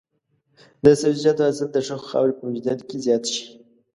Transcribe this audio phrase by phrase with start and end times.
[0.83, 3.45] د سبزیجاتو حاصل د ښه خاورې په موجودیت کې زیات شي.